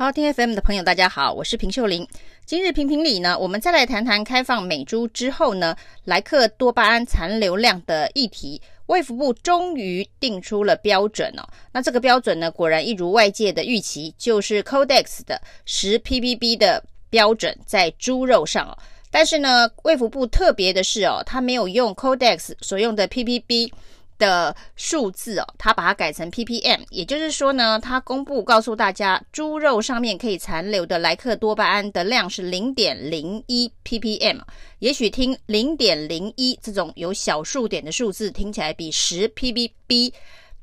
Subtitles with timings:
[0.00, 2.08] 好，听 FM 的朋友，大家好，我是平秀玲。
[2.46, 5.76] 今日评评理呢，我们再来谈谈开放美猪之后呢，
[6.06, 8.62] 莱克多巴胺残留量的议题。
[8.86, 18.72] 卫福部终于定出了标准哦，那这个标准呢，果然一如外界的预期，就是 Codex 的十 ppb 的标准在猪肉上哦。
[19.10, 23.70] 但是呢，卫福部特别的是哦，它没有用 Codex 所用的 ppb。
[24.20, 34.38] 的数字哦，它把它改成 ppm，也就是说呢，它公布告诉大家，猪肉上面可以残留的莱克多巴胺的量是零点零一 ppm。
[34.78, 40.12] 也许听零点零一这种有小数点的数字，听起来比十 ppb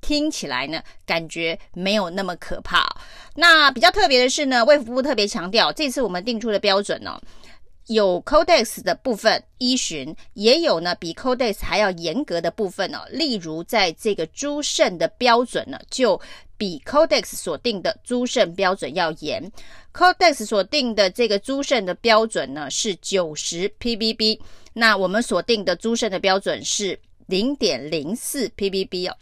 [0.00, 2.86] 听起来呢，感觉没有那么可怕。
[3.34, 7.20] 那比较特别的是呢，卫福部特别强调，这次我们定出的标准呢。
[7.88, 12.98] 有 Codex 的部分依循，也有呢比 Codex 还要严格的部分哦。
[13.10, 16.20] 例如，在这个猪肾的标准呢，就
[16.58, 19.50] 比 Codex 所定的猪肾标准要严。
[19.94, 24.38] Codex 所定的这个猪肾的标准呢是九十 ppb，
[24.74, 29.16] 那我们所定的猪肾的标准是零点零四 ppb 哦，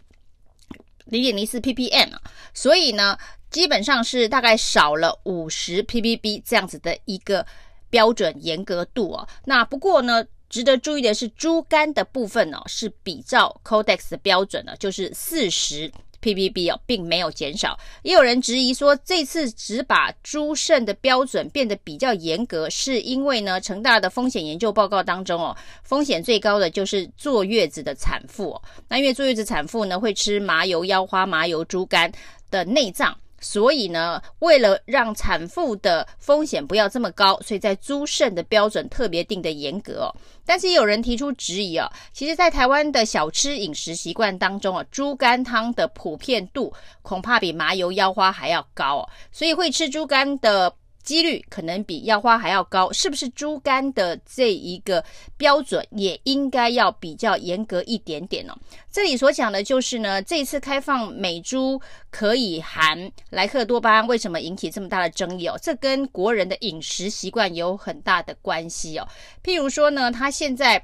[1.05, 2.21] 零点零四 ppm 啊，
[2.53, 3.17] 所以呢，
[3.49, 7.45] 基本上是大概少了五十 ppb 这样子的一个。
[7.89, 17.77] 标准严格度哦，那不过呢，值得注意的是，猪肝的部分、哦、是比照 Codex 的标准呢，就是四十 ppb 哦，并没有减少。
[18.01, 28.61] 也有人质疑说，这次只把猪肾的标准变得比较严格，是因为呢，成大的风险研究报告当中哦，风险最高的就是坐月子的产妇哦。
[28.87, 32.11] 那因为坐月子产妇呢，会吃麻油腰花、麻油猪肝
[32.49, 33.17] 的内脏。
[33.39, 40.15] 所以呢，为了让产妇的风险不要这么高，所以在猪肾的标准特别定的严格哦。
[40.45, 49.09] 但是也有人提出质疑哦，其实，在台湾的小吃饮食习惯当中啊，猪肝汤的普遍度恐怕比麻油腰花还要高哦。
[49.31, 50.73] 所以会吃猪肝的。
[51.07, 55.01] 几率可能比腰花还要高，是不是猪肝的这一个
[55.37, 58.53] 标准也应该要比较严格一点点呢？
[58.91, 65.57] 这里所讲的就是呢，这次开放美猪可以含莱克多巴胺，为什么引起这么大的争议哦？
[65.61, 69.07] 这跟国人的饮食习惯有很大的关系哦。
[69.41, 70.83] 譬如说呢，他现在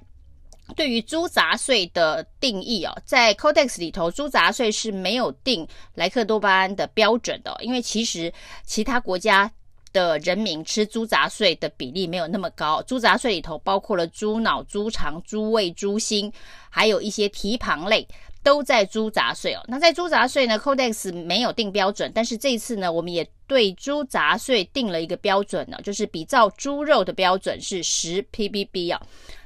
[0.78, 8.32] 对于猪杂碎的定义哦，在 Codex 里头，猪杂碎是没有定莱克多巴胺的标准的，因为其实
[8.64, 9.52] 其他国家。
[9.94, 16.34] 的人民吃猪杂碎的比例没有那么高，猪杂碎里头包括了猪脑、猪肠、猪胃、猪心，
[16.70, 18.06] 还有一些蹄膀类
[18.44, 19.64] 都在猪杂碎哦。
[19.68, 29.02] 那在猪杂碎呢，Codex 没有定标准，但是这次呢，我们也对猪杂碎定了一个标准呢，就是比照猪肉的标准是十 ppb 啊。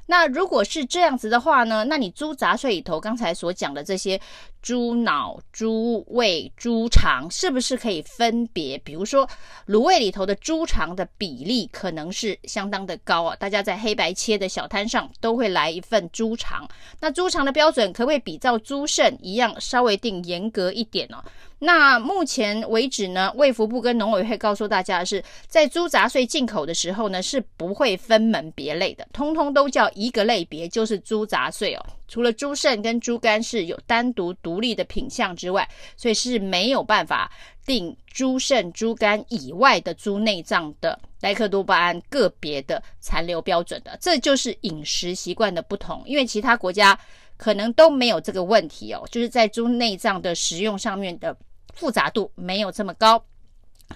[0.10, 4.18] 那如果是这样子的话呢，那你猪杂碎里头刚才所讲的这些
[4.68, 8.78] 猪脑、猪胃、猪肠，是不是可以分别？
[8.80, 9.26] 比如说
[9.66, 16.68] 卤味里头的猪肠的比例可能是相当的高啊，大家在黑白切的小摊上都会来一份猪肠。
[17.00, 21.24] 那猪肠的标准可不可以比照猪肾一样，稍微定严格一点呢？
[21.60, 31.86] 那目前为止呢，卫福部跟农委会告诉大家的是，在猪杂碎进口的时候呢，是不会分门别类的，通通都叫一个类别，就是猪杂碎哦。
[32.08, 37.32] 除了猪肾跟猪肝是有单独独立的品相之外，所以是没有办法
[37.66, 43.98] 定猪肾、猪肝以外的猪内脏的莱克多巴胺个别的残留标准的。
[44.02, 46.98] 这就是饮食习惯的不同，因为其他国家
[47.36, 51.36] 可能都没有这个问题哦，就是在猪内脏的食用上面的。
[51.74, 53.24] 复杂度没有这么高。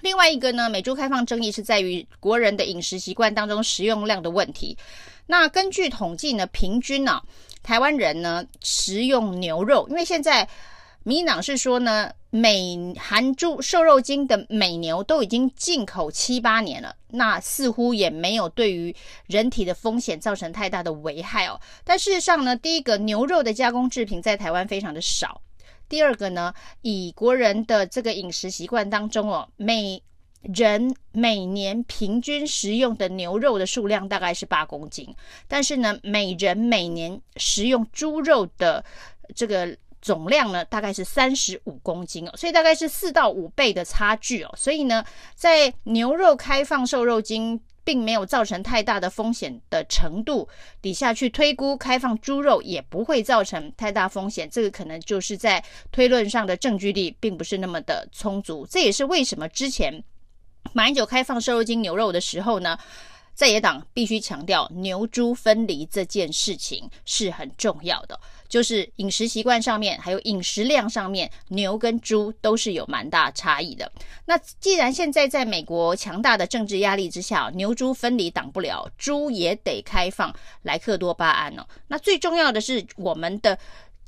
[0.01, 4.77] 另外一个呢，美猪开放争议是在于国人的饮食习惯当中食用量的问题。
[5.25, 7.19] 那根据统计呢，平均呢、
[7.63, 10.47] 台湾人呢食用牛肉，因为现在
[11.03, 18.95] 民进党是说呢，美含猪瘦肉精的美牛都已经进口七八年了，那似乎也没有对于
[19.25, 21.59] 人体的风险造成太大的危害哦。
[21.83, 25.41] 但事实上呢，第一个牛肉的加工制品在台湾非常的少。
[25.89, 30.01] 第二个呢，以国人的这个饮食习惯当中哦，每
[30.41, 35.13] 人每年平均食用的牛肉的数量大概是八公斤，
[35.47, 38.83] 但是呢，每人每年食用猪肉的
[39.35, 45.05] 这个总量呢，大概是三十五公斤哦，所以大概是四到五倍的差距哦，所以呢，
[45.35, 47.61] 在牛肉开放瘦肉精。
[47.83, 50.47] 并没有造成太大的风险的程度
[50.83, 54.47] 底下去推估，开放猪肉也不会造成太大风险。
[54.47, 55.61] 这个可能就是在
[55.91, 58.67] 推论上的证据力并不是那么的充足。
[58.69, 60.01] 这也是为什么之前
[60.73, 62.77] 马英九开放瘦肉精牛肉的时候呢，
[63.33, 73.91] 在野党必须强调牛猪分离这件事情是很重要的，就是饮食习惯上面，还有饮食量上面，牛跟猪都是有蛮大差异的。
[74.25, 81.65] 那既然现在在美国强大的政治压力之下，牛猪分离挡不了，猪也得开放莱克多巴胺哦。
[81.87, 83.57] 那最重要的是我们的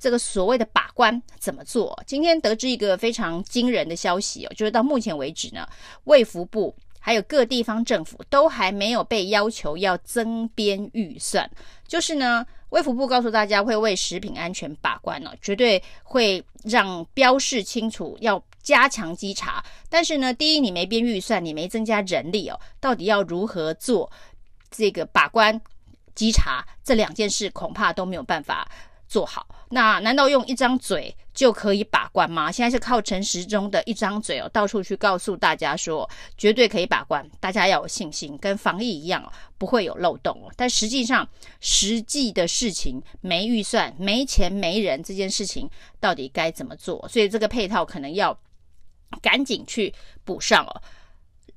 [0.04, 1.98] 这个所谓的把关怎么做？
[2.06, 5.66] 今天得知一个非常惊人的消息哦，就是到目前为止呢，
[6.04, 6.76] 卫福部。
[7.00, 11.50] 还有各地方政府都还没有被要求要增编预算，
[11.88, 19.64] 就是呢，卫福部告诉大家会为食品安全把关呢，绝对会让标示清楚，要加强稽查。
[19.90, 24.12] 但是呢，第一，你没编预算，你没增加人力哦，到底要如何做
[24.70, 25.62] 这个把关
[26.14, 26.66] 稽查？
[26.84, 28.70] 这两件事恐怕都没有办法
[29.08, 29.48] 做好。
[29.70, 32.52] 那难道用一张嘴就可以把关吗？
[32.52, 36.08] 现在是靠陈时中的一张嘴哦，到处去告诉大家说
[36.38, 40.52] 绝对可以把关，大家要有信心，跟防疫一样哦，不会有漏洞哦。
[40.56, 41.28] 但实际上，
[41.60, 45.68] 实际的事情没预算、没钱、没人，这件事情
[46.00, 47.08] 到底该怎么做？
[47.10, 48.38] 所以这个配套可能要
[49.22, 49.92] 赶紧去
[50.24, 50.82] 补上哦。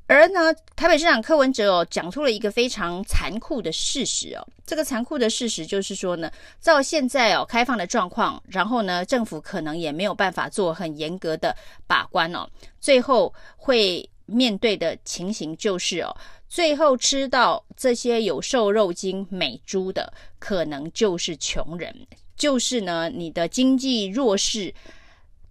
[0.08, 4.46] 而呢，台北市长柯文哲哦，讲出了一个非常残酷的事实哦。
[4.64, 6.30] 这个残酷的事实就是说呢，
[6.60, 11.54] 照现在哦开放的状况，然后呢，政府可能也没有办法做很严格的
[11.88, 12.48] 把关哦。
[12.80, 16.16] 最后会面对的情形就是哦，
[16.48, 21.92] 最后吃到这些有瘦肉精美猪的，可能就是穷人，
[22.36, 24.72] 就是呢，你的经济弱势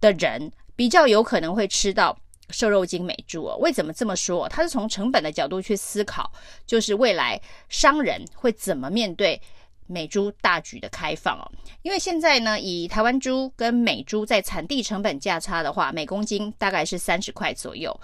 [0.00, 2.18] 的人比较有可能会吃到。
[2.50, 4.48] 瘦肉精美猪哦，为什么这么说？
[4.48, 6.30] 它是从成本的角度去思考，
[6.66, 9.40] 就是未来商人会怎么面对
[9.86, 11.50] 美猪大举的开放哦。
[11.82, 17.98] 因为现在呢，以台湾猪跟美猪在产地成本价差的话，每公斤大概是三十块左右。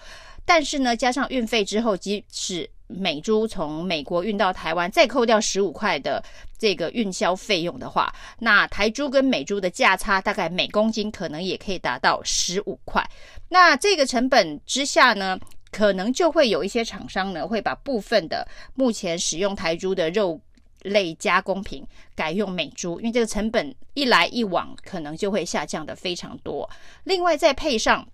[0.44, 6.22] 但是呢，加上运费之后，即使美猪从美国运到台湾，再扣掉十五块的
[6.58, 13.02] 这个运销费用的话，那台猪跟美猪的价差大概每公斤可能也可以达到十五块。
[13.48, 15.38] 那这个成本之下呢，
[15.70, 20.40] 可能就会有一些厂商呢，会把部分的目前使用台猪的肉
[20.82, 26.68] 类加工品改用美猪，因为这个成本一来一往，可能就会下降的非常多。
[27.04, 28.06] 另外再配上。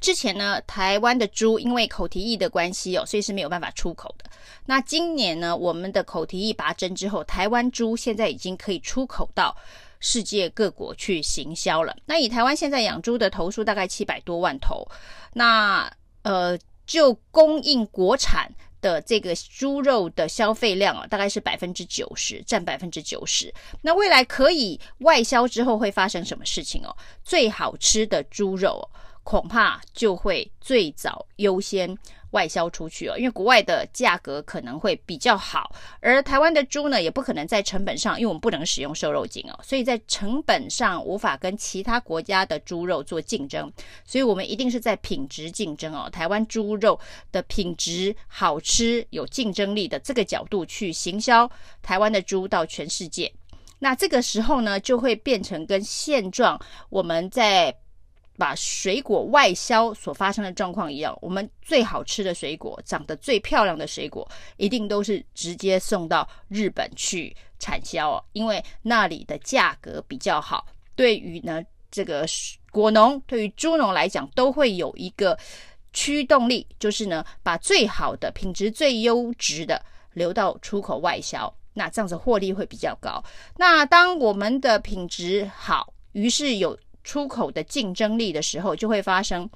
[0.00, 4.24] 之前呢，台湾的猪因为口蹄疫的关系哦，所以是没有办法出口的。
[4.66, 9.54] 那今年呢，我们的口蹄疫拔针之后，台湾猪现在已经可以出口到
[10.00, 11.94] 世界各国去行销了。
[12.06, 14.86] 那以台湾现在养猪的头数大概七百多万头，
[15.34, 15.90] 那
[16.22, 18.50] 呃，就供应国产
[18.80, 23.52] 的这个猪肉的消费量啊，大概是百分之九十，占百分之九十。
[23.82, 26.96] 那未来可以外销之后会发生什么事情哦？
[27.22, 28.86] 最好吃的猪肉。
[29.24, 31.98] 恐怕就会最早优先
[32.30, 43.72] 外销出去哦，因为国外的价格可能会比较好，而台湾的猪呢，也不可能在成本上，因为我们不能使用瘦肉精哦，所以在成本上无法跟其他国家的猪肉做竞争，
[44.04, 46.98] 所以我们一定是在品质竞争哦，台湾猪肉
[47.32, 51.50] 的品质好吃、有竞争力的这个角度去行销
[51.82, 53.32] 台湾的猪到全世界，
[53.78, 56.60] 那这个时候呢，就会变成跟现状
[56.90, 57.74] 我们在。
[58.36, 70.66] 把水果外销所发生的状况一样，我们最好吃的水果、长得最漂亮的水果，一定都是直接送到日本去产销哦，因为那里的价格比较好。
[70.96, 72.26] 对于呢这个
[72.70, 75.38] 果农，对于猪农来讲，都会有一个
[75.92, 79.80] 驱动力，就是呢把最好的品质、最优质的
[80.12, 83.22] 留到出口外销，那这样子获利会比较高。
[83.56, 86.76] 那当我们的品质好，于是有。
[87.04, 89.48] 出口的竞争力的时候，就会发生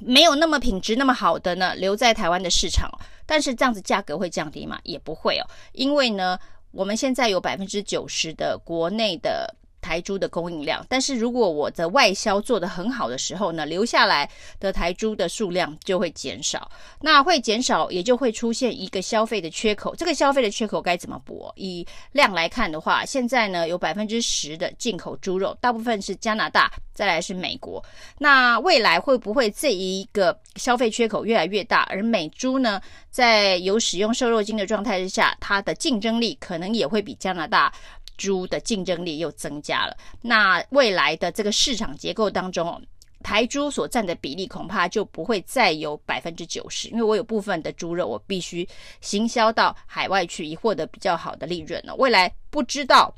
[0.00, 2.90] 没有那么品质那么好的呢，留在台湾的市场，
[3.26, 4.80] 但是这样子价格会降低吗？
[4.84, 6.38] 也不会哦，因为呢，
[6.70, 9.54] 我们现在有百分之九十的国内的。
[9.86, 14.28] 台猪的供应量，但是如果我的外销做得很好的时候呢，留下来
[14.58, 16.68] 的台猪的数量就会减少，
[17.00, 19.94] 那会减少，也就会出现一个消费的缺口。
[19.94, 21.52] 这个消费的缺口该怎么补？
[21.54, 27.80] 以量来看的话，现在呢有百分之十的进口猪肉，大部分是加拿大，再来是美国。
[28.18, 31.82] 那未来会不会这一个消费缺口越来越大？
[31.82, 37.72] 而美猪呢，在有使用瘦肉精的状态之下，它的竞争力可能也会比加拿大。
[38.16, 42.82] 猪的竞争力又增加了，那未来的这个市场结构当中，
[43.22, 48.68] 台猪所占的比例恐怕就不会再有百分之九十，因为我有部分的猪肉我必须
[49.00, 51.94] 行销到海外去，以获得比较好的利润了。
[51.96, 53.14] 未来不知道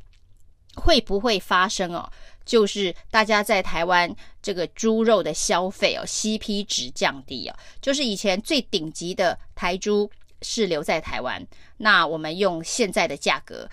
[0.75, 2.11] 会不会发生哦，
[2.45, 10.11] 就是大家在台湾这个猪肉的消费哦，CP 值降低哦，就是以前最顶级的台猪。
[10.41, 11.45] 是留在台湾，
[11.79, 13.69] 那我们用现在的价格。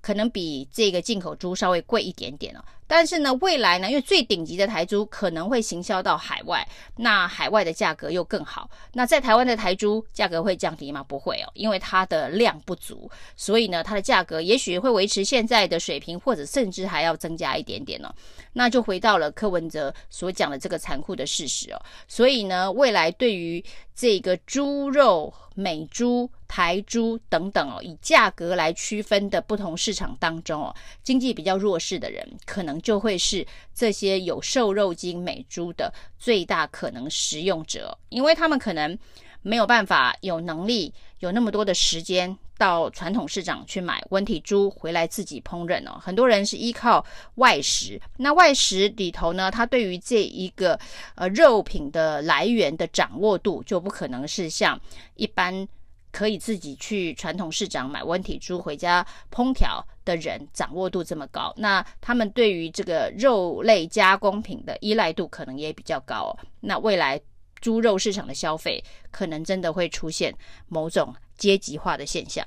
[0.00, 6.66] 可能比这个进口猪稍微贵一点点哦，但是呢，未来呢，因为最顶级的台猪可能会行销到海外，
[6.96, 8.68] 那海外的价格又更好。
[8.94, 11.00] 那在台湾的台猪价格会降低吗？
[11.04, 18.12] 不会哦，因为它的量不足，所以呢，它的价格也许会维持现在的水平，或者甚至还要增加一点点哦。
[18.54, 21.80] 那就回到了柯文哲所讲的这个残酷的事实哦。
[22.08, 26.28] 所以呢，未来对于这个猪肉、美猪。
[26.50, 38.98] 台猪等等哦，以价格来区分的不同市场当中哦，经济比较弱势的人，可能就会是这些有瘦肉精美猪的最大可能食用者，因为他们可能
[39.42, 45.98] 没有办法有能力有那么多的时间到传统市场去买温体猪回来自己烹饪哦。
[46.00, 47.04] 很多人是依靠
[47.36, 50.78] 外食，那外食里头呢，他对于这一个
[51.14, 54.80] 呃肉品的来源的掌握度就不可能是像
[55.14, 55.68] 一般。
[56.12, 59.80] 可以自己去传统市场买温体猪回家烹调
[60.10, 66.30] 的人，掌握度这么高，那他们对于这个肉类加工品的依赖度可能也比较高哦。
[66.60, 67.20] 那未来
[67.60, 70.34] 猪肉市场的消费，可能真的会出现
[70.68, 72.44] 某种阶级化的现象。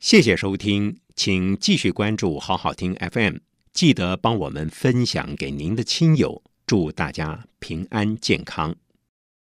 [0.00, 3.36] 谢谢收听，请继续关注好好听 FM，
[3.72, 8.74] 记得帮我们分享给您的亲友，祝大家平安健康。